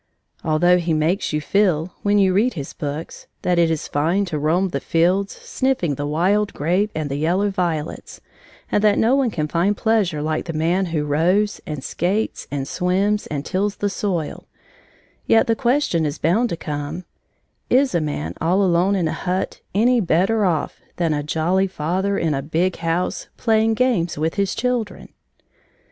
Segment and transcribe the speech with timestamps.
[0.43, 4.39] Although he makes you feel, when you read his books, that it is fine to
[4.39, 8.19] roam the fields, sniffing the wild grape and the yellow violets,
[8.71, 12.67] and that no one can find pleasure like the man who rows, and skates, and
[12.67, 14.47] swims, and tills the soil,
[15.27, 17.05] yet the question is bound to come:
[17.69, 22.17] "Is a man all alone in a hut any better off than a jolly father
[22.17, 25.09] in a big house, playing games with his children?"